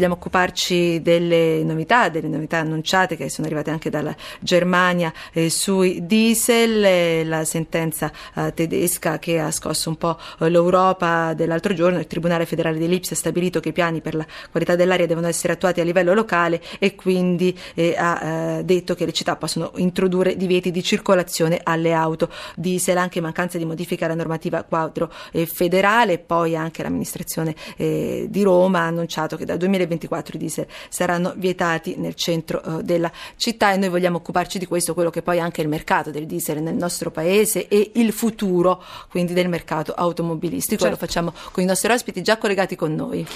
vogliamo 0.00 0.14
occuparci 0.14 1.02
delle 1.02 1.62
novità, 1.62 2.08
delle 2.08 2.28
novità 2.28 2.58
annunciate 2.58 3.16
che 3.16 3.28
sono 3.28 3.46
arrivate 3.46 3.70
anche 3.70 3.90
dalla 3.90 4.16
Germania 4.40 5.12
eh, 5.30 5.50
sui 5.50 6.06
diesel, 6.06 6.82
eh, 6.82 7.24
la 7.24 7.44
sentenza 7.44 8.10
eh, 8.34 8.54
tedesca 8.54 9.18
che 9.18 9.38
ha 9.38 9.50
scosso 9.50 9.90
un 9.90 9.96
po' 9.96 10.16
l'Europa 10.38 11.34
dell'altro 11.34 11.74
giorno, 11.74 11.98
il 11.98 12.06
Tribunale 12.06 12.46
federale 12.46 12.78
di 12.78 13.00
ha 13.10 13.14
stabilito 13.14 13.60
che 13.60 13.68
i 13.68 13.72
piani 13.72 14.00
per 14.00 14.14
la 14.14 14.26
qualità 14.50 14.74
dell'aria 14.74 15.06
devono 15.06 15.26
essere 15.26 15.52
attuati 15.52 15.82
a 15.82 15.84
livello 15.84 16.14
locale 16.14 16.62
e 16.78 16.94
quindi 16.94 17.56
eh, 17.74 17.94
ha 17.96 18.58
eh, 18.58 18.64
detto 18.64 18.94
che 18.94 19.04
le 19.04 19.12
città 19.12 19.36
possono 19.36 19.72
introdurre 19.76 20.34
divieti 20.34 20.70
di 20.70 20.82
circolazione 20.82 21.60
alle 21.62 21.92
auto 21.92 22.30
diesel, 22.56 22.96
anche 22.96 23.20
mancanza 23.20 23.58
di 23.58 23.66
modifica 23.66 24.06
alla 24.06 24.14
normativa 24.14 24.62
quadro 24.62 25.12
eh, 25.32 25.44
federale, 25.44 26.18
poi 26.18 26.56
anche 26.56 26.82
l'amministrazione 26.82 27.54
di 27.76 28.42
Roma 28.42 28.80
ha 28.80 28.86
annunciato 28.86 29.36
che 29.36 29.44
dal 29.44 29.58
2024 29.90 30.36
i 30.36 30.38
diesel 30.38 30.66
saranno 30.88 31.34
vietati 31.36 31.96
nel 31.96 32.14
centro 32.14 32.62
eh, 32.62 32.82
della 32.82 33.10
città 33.36 33.72
e 33.72 33.76
noi 33.76 33.88
vogliamo 33.88 34.18
occuparci 34.18 34.58
di 34.58 34.66
questo, 34.66 34.94
quello 34.94 35.10
che 35.10 35.22
poi 35.22 35.38
è 35.38 35.40
anche 35.40 35.60
il 35.60 35.68
mercato 35.68 36.10
del 36.10 36.26
diesel 36.26 36.62
nel 36.62 36.74
nostro 36.74 37.10
paese 37.10 37.66
e 37.68 37.92
il 37.94 38.12
futuro 38.12 38.82
quindi 39.08 39.32
del 39.32 39.48
mercato 39.48 39.92
automobilistico. 39.92 40.82
Certo. 40.82 40.94
Lo 40.94 40.96
facciamo 40.96 41.32
con 41.50 41.62
i 41.62 41.66
nostri 41.66 41.90
ospiti 41.90 42.22
già 42.22 42.38
collegati 42.38 42.76
con 42.76 42.94
noi. 42.94 43.26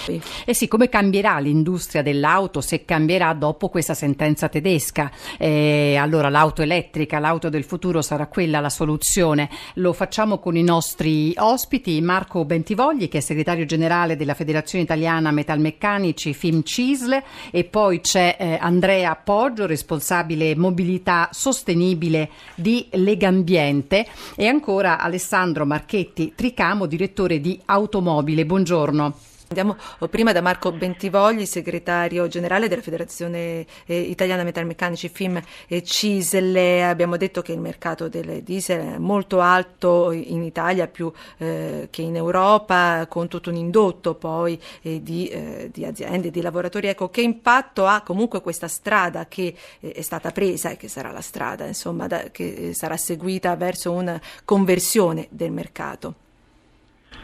Eh 0.44 0.54
sì, 0.54 0.68
come 0.68 0.88
cambierà 0.88 1.38
l'industria 1.38 2.02
dell'auto 2.02 2.60
se 2.60 2.84
cambierà 2.84 3.32
dopo 3.32 3.68
questa 3.68 3.94
sentenza 3.94 4.48
tedesca? 4.48 5.10
Eh, 5.38 5.96
allora 5.96 6.28
l'auto 6.28 6.62
elettrica, 6.62 7.18
l'auto 7.18 7.48
del 7.48 7.64
futuro 7.64 8.02
sarà 8.02 8.26
quella 8.26 8.60
la 8.60 8.70
soluzione. 8.70 9.48
Lo 9.74 9.92
facciamo 9.92 10.38
con 10.38 10.56
i 10.56 10.62
nostri 10.62 11.32
ospiti, 11.36 12.00
Marco 12.00 12.44
Bentivogli 12.44 13.08
che 13.08 13.18
è 13.18 13.20
segretario 13.20 13.64
generale 13.64 14.16
della 14.16 14.34
Federazione 14.34 14.84
Italiana 14.84 15.30
Metalmeccanici 15.30 16.33
Film 16.34 16.62
Cisle 16.62 17.24
e 17.50 17.64
poi 17.64 18.00
c'è 18.00 18.36
eh, 18.38 18.58
Andrea 18.60 19.14
Poggio, 19.16 19.66
responsabile 19.66 20.54
mobilità 20.54 21.30
sostenibile 21.32 22.30
di 22.54 22.86
Legambiente 22.92 24.06
e 24.36 24.46
ancora 24.46 24.98
Alessandro 24.98 25.64
Marchetti 25.64 26.32
Tricamo, 26.34 26.86
direttore 26.86 27.40
di 27.40 27.58
Automobile. 27.64 28.44
Buongiorno. 28.44 29.33
Andiamo 29.56 29.76
oh, 30.00 30.08
prima 30.08 30.32
da 30.32 30.40
Marco 30.40 30.72
Bentivogli, 30.72 31.46
segretario 31.46 32.26
generale 32.26 32.66
della 32.66 32.82
Federazione 32.82 33.64
eh, 33.86 34.00
Italiana 34.00 34.42
Metalmeccanici 34.42 35.08
FIM 35.08 35.40
e 35.68 35.80
CISL. 35.84 36.80
Abbiamo 36.82 37.16
detto 37.16 37.40
che 37.40 37.52
il 37.52 37.60
mercato 37.60 38.08
del 38.08 38.42
diesel 38.42 38.94
è 38.94 38.98
molto 38.98 39.38
alto 39.38 40.10
in 40.10 40.42
Italia 40.42 40.88
più 40.88 41.12
eh, 41.38 41.86
che 41.88 42.02
in 42.02 42.16
Europa, 42.16 43.06
con 43.08 43.28
tutto 43.28 43.50
un 43.50 43.54
indotto 43.54 44.16
poi 44.16 44.60
eh, 44.82 45.00
di, 45.00 45.28
eh, 45.28 45.70
di, 45.72 45.84
aziende, 45.84 46.32
di 46.32 46.40
lavoratori. 46.40 46.88
Ecco, 46.88 47.08
che 47.08 47.20
impatto 47.20 47.86
ha 47.86 48.00
comunque 48.00 48.40
questa 48.40 48.66
strada 48.66 49.26
che 49.28 49.54
eh, 49.78 49.92
è 49.92 50.02
stata 50.02 50.32
presa 50.32 50.70
e 50.70 50.76
che 50.76 50.88
sarà 50.88 51.12
la 51.12 51.20
strada 51.20 51.64
insomma, 51.64 52.08
da, 52.08 52.24
che 52.32 52.70
eh, 52.70 52.74
sarà 52.74 52.96
seguita 52.96 53.54
verso 53.54 53.92
una 53.92 54.20
conversione 54.44 55.28
del 55.30 55.52
mercato? 55.52 56.23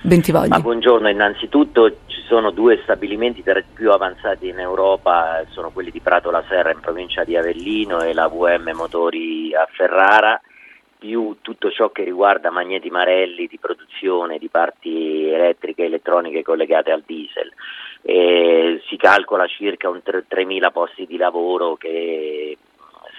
Bentivogli. 0.03 0.49
Ma 0.49 0.61
buongiorno, 0.61 1.09
innanzitutto 1.09 1.89
ci 2.07 2.23
sono 2.27 2.51
due 2.51 2.81
stabilimenti 2.83 3.43
tra 3.43 3.59
i 3.59 3.65
più 3.75 3.91
avanzati 3.91 4.49
in 4.49 4.59
Europa, 4.59 5.45
sono 5.49 5.71
quelli 5.71 5.91
di 5.91 6.01
Prato 6.01 6.31
la 6.31 6.43
Serra 6.49 6.73
in 6.73 6.81
provincia 6.81 7.25
di 7.25 7.37
Avellino 7.37 8.01
e 8.01 8.15
la 8.15 8.29
VM 8.29 8.71
Motori 8.75 9.55
a 9.55 9.69
Ferrara, 9.71 10.41
più 10.99 11.37
tutto 11.41 11.71
ciò 11.71 11.91
che 11.91 12.05
riguarda 12.05 12.51
magneti 12.51 12.91
marelli 12.91 13.47
di 13.47 13.59
produzione 13.59 14.39
di 14.39 14.49
parti 14.49 15.29
elettriche 15.29 15.83
e 15.83 15.87
elettroniche 15.87 16.43
collegate 16.43 16.91
al 16.93 17.03
diesel. 17.05 17.53
E 18.03 18.83
si 18.87 18.97
calcola 18.97 19.47
circa 19.47 19.89
un 19.89 20.01
3.000 20.05 20.73
posti 20.73 21.07
di 21.07 21.17
lavoro 21.17 21.75
che 21.77 22.57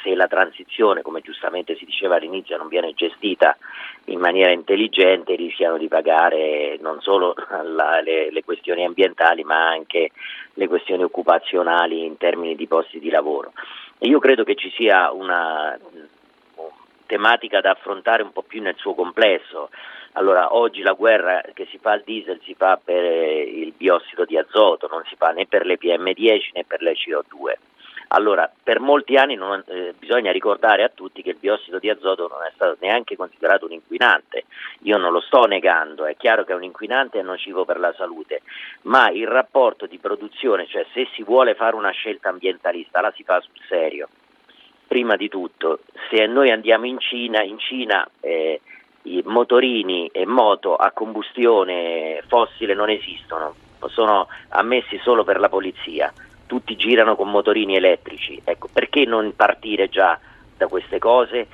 se 0.01 0.15
la 0.15 0.27
transizione, 0.27 1.01
come 1.01 1.21
giustamente 1.21 1.75
si 1.75 1.85
diceva 1.85 2.15
all'inizio, 2.15 2.57
non 2.57 2.67
viene 2.67 2.93
gestita 2.93 3.57
in 4.05 4.19
maniera 4.19 4.51
intelligente, 4.51 5.35
rischiano 5.35 5.77
di 5.77 5.87
pagare 5.87 6.77
non 6.81 7.01
solo 7.01 7.35
la, 7.63 8.01
le, 8.01 8.31
le 8.31 8.43
questioni 8.43 8.83
ambientali, 8.83 9.43
ma 9.43 9.67
anche 9.67 10.11
le 10.53 10.67
questioni 10.67 11.03
occupazionali 11.03 12.05
in 12.05 12.17
termini 12.17 12.55
di 12.55 12.67
posti 12.67 12.99
di 12.99 13.09
lavoro. 13.09 13.53
E 13.97 14.07
io 14.07 14.19
credo 14.19 14.43
che 14.43 14.55
ci 14.55 14.71
sia 14.71 15.11
una 15.11 15.77
tematica 17.11 17.59
da 17.59 17.71
affrontare 17.71 18.23
un 18.23 18.31
po' 18.31 18.41
più 18.41 18.61
nel 18.61 18.77
suo 18.77 18.93
complesso. 18.93 19.69
Allora, 20.13 20.55
oggi 20.55 20.81
la 20.81 20.93
guerra 20.93 21.41
che 21.53 21.67
si 21.69 21.77
fa 21.77 21.91
al 21.91 22.03
diesel 22.05 22.39
si 22.43 22.55
fa 22.55 22.79
per 22.81 23.03
il 23.03 23.73
biossido 23.75 24.23
di 24.23 24.37
azoto, 24.37 24.87
non 24.89 25.03
si 25.07 25.15
fa 25.17 25.31
né 25.31 25.45
per 25.45 25.65
le 25.65 25.77
PM10 25.77 26.51
né 26.53 26.63
per 26.65 26.81
le 26.81 26.93
CO2. 26.93 27.70
Allora, 28.13 28.51
per 28.61 28.81
molti 28.81 29.15
anni 29.15 29.35
non, 29.35 29.63
eh, 29.67 29.93
bisogna 29.97 30.33
ricordare 30.33 30.83
a 30.83 30.91
tutti 30.93 31.21
che 31.21 31.29
il 31.29 31.37
biossido 31.39 31.79
di 31.79 31.89
azoto 31.89 32.27
non 32.27 32.43
è 32.45 32.51
stato 32.53 32.75
neanche 32.81 33.15
considerato 33.15 33.65
un 33.65 33.71
inquinante. 33.71 34.45
Io 34.81 34.97
non 34.97 35.13
lo 35.13 35.21
sto 35.21 35.45
negando, 35.45 36.05
è 36.05 36.17
chiaro 36.17 36.43
che 36.43 36.51
è 36.51 36.55
un 36.55 36.63
inquinante 36.63 37.19
e 37.19 37.21
nocivo 37.21 37.63
per 37.63 37.79
la 37.79 37.93
salute, 37.95 38.41
ma 38.83 39.09
il 39.09 39.27
rapporto 39.27 39.85
di 39.85 39.97
produzione, 39.97 40.67
cioè 40.67 40.85
se 40.91 41.07
si 41.13 41.23
vuole 41.23 41.55
fare 41.55 41.75
una 41.75 41.91
scelta 41.91 42.27
ambientalista, 42.27 42.99
la 42.99 43.13
si 43.15 43.23
fa 43.23 43.39
sul 43.39 43.59
serio. 43.69 44.09
Prima 44.87 45.15
di 45.15 45.29
tutto, 45.29 45.79
se 46.09 46.25
noi 46.25 46.51
andiamo 46.51 46.85
in 46.87 46.99
Cina, 46.99 47.41
in 47.43 47.59
Cina 47.59 48.05
eh, 48.19 48.59
i 49.03 49.21
motorini 49.25 50.09
e 50.11 50.25
moto 50.25 50.75
a 50.75 50.91
combustione 50.91 52.21
fossile 52.27 52.73
non 52.73 52.89
esistono, 52.89 53.55
sono 53.87 54.27
ammessi 54.49 54.99
solo 55.01 55.23
per 55.23 55.39
la 55.39 55.47
polizia 55.47 56.11
tutti 56.51 56.75
girano 56.75 57.15
con 57.15 57.31
motorini 57.31 57.77
elettrici. 57.77 58.41
Ecco, 58.43 58.67
perché 58.73 59.05
non 59.05 59.33
partire 59.37 59.87
già 59.87 60.19
da 60.57 60.67
queste 60.67 60.99
cose? 60.99 61.47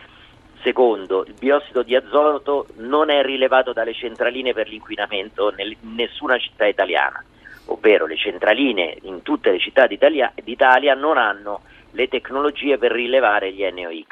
Secondo, 0.63 1.23
il 1.23 1.35
biossido 1.37 1.83
di 1.83 1.95
azoto 1.95 2.65
non 2.77 3.11
è 3.11 3.21
rilevato 3.21 3.73
dalle 3.73 3.93
centraline 3.93 4.53
per 4.53 4.67
l'inquinamento 4.67 5.53
in 5.55 5.93
nessuna 5.93 6.39
città 6.39 6.65
italiana, 6.65 7.23
ovvero 7.65 8.07
le 8.07 8.17
centraline 8.17 8.97
in 9.03 9.21
tutte 9.21 9.51
le 9.51 9.59
città 9.59 9.85
d'Italia, 9.85 10.33
d'Italia 10.33 10.95
non 10.95 11.19
hanno 11.19 11.61
le 11.91 12.07
tecnologie 12.07 12.79
per 12.79 12.91
rilevare 12.91 13.53
gli 13.53 13.63
NOx. 13.63 14.07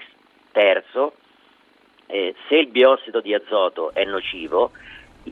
Terzo, 0.52 1.13
eh, 2.06 2.35
se 2.47 2.57
il 2.57 2.67
biossido 2.67 3.22
di 3.22 3.34
azoto 3.34 3.91
è 3.91 4.06
nocivo, 4.06 4.69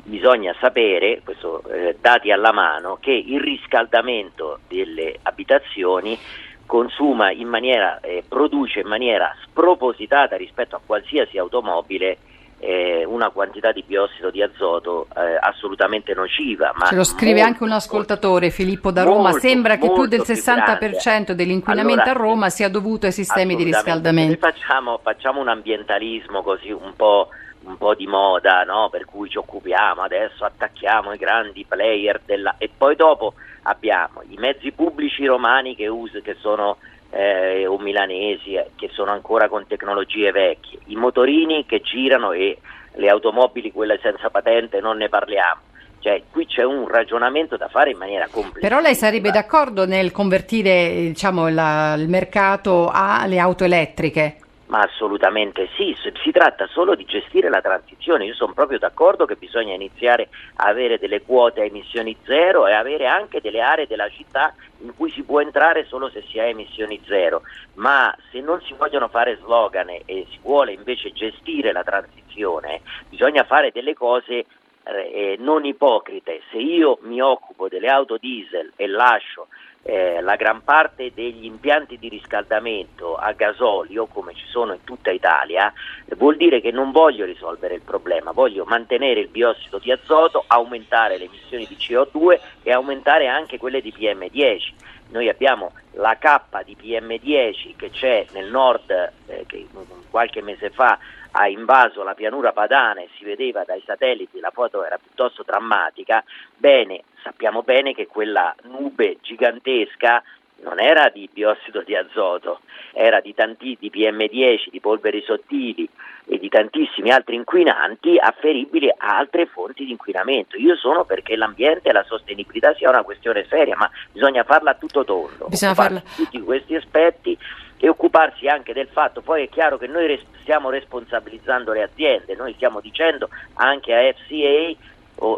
bisogna 0.03 0.55
sapere, 0.59 1.21
questo, 1.23 1.63
eh, 1.69 1.97
dati 1.99 2.31
alla 2.31 2.51
mano, 2.51 2.97
che 2.99 3.11
il 3.11 3.39
riscaldamento 3.39 4.59
delle 4.67 5.19
abitazioni 5.21 6.17
consuma 6.65 7.31
in 7.31 7.47
maniera, 7.47 7.99
eh, 7.99 8.23
produce 8.27 8.79
in 8.79 8.87
maniera 8.87 9.35
spropositata 9.43 10.35
rispetto 10.37 10.75
a 10.75 10.81
qualsiasi 10.83 11.37
automobile 11.37 12.17
eh, 12.63 13.03
una 13.05 13.29
quantità 13.29 13.73
di 13.73 13.83
biossido 13.85 14.29
di 14.31 14.41
azoto 14.41 15.07
eh, 15.17 15.37
assolutamente 15.39 16.13
nociva. 16.13 16.73
Ce 16.87 16.95
lo 16.95 17.03
scrive 17.03 17.41
molto, 17.41 17.47
anche 17.47 17.63
un 17.63 17.71
ascoltatore, 17.73 18.49
Filippo 18.51 18.91
da 18.91 19.03
Roma, 19.03 19.31
molto, 19.31 19.39
sembra 19.39 19.77
che 19.77 19.91
più 19.91 20.05
del 20.05 20.21
60% 20.21 21.25
più 21.25 21.33
dell'inquinamento 21.35 22.03
allora, 22.03 22.19
a 22.19 22.21
Roma 22.23 22.49
sia 22.49 22.69
dovuto 22.69 23.05
ai 23.05 23.11
sistemi 23.11 23.55
di 23.55 23.63
riscaldamento. 23.63 24.37
Facciamo, 24.39 24.99
facciamo 25.03 25.41
un 25.41 25.49
ambientalismo 25.49 26.41
così 26.41 26.71
un 26.71 26.93
po' 26.95 27.27
un 27.65 27.77
po' 27.77 27.93
di 27.95 28.07
moda, 28.07 28.63
no? 28.63 28.89
per 28.89 29.05
cui 29.05 29.29
ci 29.29 29.37
occupiamo, 29.37 30.01
adesso 30.01 30.45
attacchiamo 30.45 31.13
i 31.13 31.17
grandi 31.17 31.65
player 31.67 32.21
della... 32.25 32.55
e 32.57 32.69
poi 32.75 32.95
dopo 32.95 33.33
abbiamo 33.63 34.21
i 34.27 34.35
mezzi 34.37 34.71
pubblici 34.71 35.25
romani 35.25 35.75
che, 35.75 35.87
us- 35.87 36.21
che 36.21 36.35
sono 36.39 36.77
eh, 37.11 37.65
o 37.67 37.77
milanesi 37.77 38.55
eh, 38.55 38.71
che 38.75 38.89
sono 38.91 39.11
ancora 39.11 39.47
con 39.47 39.67
tecnologie 39.67 40.31
vecchie, 40.31 40.79
i 40.87 40.95
motorini 40.95 41.65
che 41.65 41.81
girano 41.81 42.31
e 42.31 42.57
le 42.95 43.09
automobili 43.09 43.71
quelle 43.71 43.99
senza 44.01 44.29
patente 44.29 44.79
non 44.79 44.97
ne 44.97 45.09
parliamo. 45.09 45.61
Cioè, 45.99 46.23
qui 46.29 46.45
c'è 46.45 46.63
un 46.63 46.85
ragionamento 46.89 47.55
da 47.55 47.69
fare 47.69 47.91
in 47.91 47.97
maniera 47.97 48.27
complessa. 48.29 48.67
Però 48.67 48.81
lei 48.81 48.93
sarebbe 48.93 49.31
d'accordo 49.31 49.85
nel 49.85 50.11
convertire 50.11 50.89
diciamo, 50.95 51.47
la, 51.47 51.93
il 51.93 52.09
mercato 52.09 52.91
alle 52.91 53.39
auto 53.39 53.63
elettriche? 53.63 54.35
Ma 54.65 54.79
assolutamente 54.79 55.69
sì, 55.75 55.95
si 56.23 56.31
tratta 56.31 56.67
solo 56.67 56.95
di 56.95 57.03
gestire 57.03 57.49
la 57.49 57.61
transizione, 57.61 58.25
io 58.25 58.33
sono 58.33 58.53
proprio 58.53 58.79
d'accordo 58.79 59.25
che 59.25 59.35
bisogna 59.35 59.73
iniziare 59.73 60.29
a 60.55 60.69
avere 60.69 60.97
delle 60.97 61.21
quote 61.21 61.61
a 61.61 61.65
emissioni 61.65 62.17
zero 62.23 62.65
e 62.65 62.73
avere 62.73 63.05
anche 63.05 63.41
delle 63.41 63.59
aree 63.59 63.87
della 63.87 64.07
città 64.07 64.53
in 64.79 64.95
cui 64.95 65.11
si 65.11 65.23
può 65.23 65.41
entrare 65.41 65.85
solo 65.85 66.09
se 66.09 66.23
si 66.29 66.39
ha 66.39 66.45
emissioni 66.45 66.99
zero, 67.05 67.41
ma 67.73 68.15
se 68.31 68.39
non 68.39 68.61
si 68.61 68.73
vogliono 68.73 69.09
fare 69.09 69.37
slogan 69.41 69.89
e 69.89 70.27
si 70.31 70.39
vuole 70.41 70.71
invece 70.71 71.11
gestire 71.11 71.71
la 71.71 71.83
transizione, 71.83 72.81
bisogna 73.09 73.43
fare 73.43 73.71
delle 73.71 73.93
cose 73.93 74.45
eh, 74.83 75.37
non 75.39 75.65
ipocrite, 75.65 76.41
se 76.51 76.57
io 76.57 76.99
mi 77.01 77.21
occupo 77.21 77.67
delle 77.67 77.87
auto 77.87 78.17
diesel 78.17 78.71
e 78.75 78.87
lascio 78.87 79.47
eh, 79.83 80.21
la 80.21 80.35
gran 80.35 80.63
parte 80.63 81.11
degli 81.13 81.45
impianti 81.45 81.97
di 81.97 82.07
riscaldamento 82.07 83.15
a 83.15 83.33
gasolio, 83.33 84.05
come 84.05 84.33
ci 84.33 84.45
sono 84.47 84.73
in 84.73 84.83
tutta 84.83 85.11
Italia, 85.11 85.71
eh, 86.05 86.15
vuol 86.15 86.37
dire 86.37 86.61
che 86.61 86.71
non 86.71 86.91
voglio 86.91 87.25
risolvere 87.25 87.75
il 87.75 87.81
problema, 87.81 88.31
voglio 88.31 88.63
mantenere 88.65 89.19
il 89.19 89.27
biossido 89.27 89.79
di 89.79 89.91
azoto, 89.91 90.45
aumentare 90.47 91.17
le 91.17 91.25
emissioni 91.25 91.65
di 91.67 91.75
CO2 91.75 92.39
e 92.63 92.71
aumentare 92.71 93.27
anche 93.27 93.57
quelle 93.57 93.81
di 93.81 93.93
PM10. 93.95 94.71
Noi 95.13 95.29
abbiamo 95.29 95.73
la 95.91 96.17
K 96.17 96.63
di 96.63 96.75
PM10 96.75 97.75
che 97.75 97.91
c'è 97.91 98.25
nel 98.31 98.49
nord, 98.49 98.89
eh, 99.27 99.43
che 99.45 99.67
qualche 100.09 100.41
mese 100.41 100.71
fa 100.71 100.97
ha 101.29 101.47
invaso 101.47 102.01
la 102.01 102.15
pianura 102.15 102.51
padana 102.51 103.01
e 103.01 103.09
si 103.15 103.23
vedeva 103.23 103.63
dai 103.63 103.83
satelliti, 103.85 104.39
la 104.39 104.49
foto 104.49 104.83
era 104.83 104.97
piuttosto 104.97 105.43
drammatica, 105.43 106.23
bene, 106.57 107.03
sappiamo 107.21 107.61
bene 107.61 107.93
che 107.93 108.07
quella 108.07 108.55
nube 108.63 109.17
gigantesca 109.21 110.23
non 110.63 110.79
era 110.79 111.09
di 111.09 111.29
biossido 111.31 111.81
di 111.81 111.95
azoto, 111.95 112.61
era 112.93 113.19
di, 113.19 113.33
tanti, 113.33 113.77
di 113.79 113.91
PM10, 113.93 114.69
di 114.71 114.79
polveri 114.79 115.21
sottili 115.21 115.87
e 116.25 116.39
di 116.39 116.49
tantissimi 116.49 117.11
altri 117.11 117.35
inquinanti 117.35 118.17
afferibili 118.17 118.89
a 118.89 119.17
altre 119.17 119.45
fonti 119.45 119.85
di 119.85 119.91
inquinamento. 119.91 120.57
Io 120.57 120.75
sono 120.75 121.03
perché 121.03 121.35
l'ambiente 121.35 121.89
e 121.89 121.91
la 121.91 122.03
sostenibilità 122.03 122.73
sia 122.75 122.89
una 122.89 123.03
questione 123.03 123.45
seria, 123.49 123.75
ma 123.75 123.89
bisogna 124.11 124.43
farla 124.43 124.71
a 124.71 124.75
tutto 124.75 125.03
tondo. 125.03 125.47
Bisogna 125.47 125.73
farla. 125.73 126.01
Tutti 126.15 126.39
questi 126.41 126.75
aspetti 126.75 127.37
e 127.77 127.89
occuparsi 127.89 128.47
anche 128.47 128.71
del 128.71 128.87
fatto, 128.87 129.19
poi 129.19 129.43
è 129.43 129.49
chiaro 129.49 129.77
che 129.77 129.87
noi 129.87 130.07
res- 130.07 130.23
stiamo 130.39 130.69
responsabilizzando 130.69 131.73
le 131.73 131.83
aziende, 131.83 132.33
noi 132.33 132.53
stiamo 132.53 132.79
dicendo 132.79 133.27
anche 133.55 133.93
a 133.93 134.13
FCA 134.13 134.73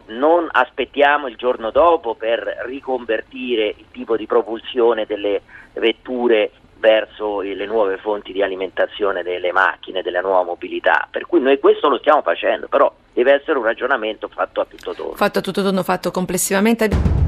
non 0.07 0.47
aspettiamo 0.51 1.27
il 1.27 1.35
giorno 1.35 1.71
dopo 1.71 2.15
per 2.15 2.63
riconvertire 2.65 3.67
il 3.67 3.85
tipo 3.91 4.17
di 4.17 4.25
propulsione 4.25 5.05
delle 5.05 5.41
vetture 5.73 6.51
verso 6.77 7.41
le 7.41 7.65
nuove 7.65 7.97
fonti 7.97 8.31
di 8.31 8.43
alimentazione 8.43 9.23
delle 9.23 9.51
macchine, 9.51 10.01
della 10.01 10.21
nuova 10.21 10.43
mobilità. 10.43 11.07
Per 11.09 11.25
cui 11.25 11.39
noi 11.39 11.59
questo 11.59 11.89
lo 11.89 11.97
stiamo 11.97 12.21
facendo, 12.21 12.67
però 12.67 12.93
deve 13.13 13.33
essere 13.33 13.57
un 13.57 13.63
ragionamento 13.63 14.27
fatto 14.27 14.61
a 14.61 14.65
tutto 14.65 14.93
tondo. 14.93 15.15
Fatto 15.15 15.39
a 15.39 15.41
tutto 15.41 15.63
tondo, 15.63 15.83
fatto 15.83 16.11
complessivamente. 16.11 17.24